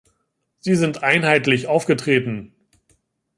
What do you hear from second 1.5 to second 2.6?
aufgetreten.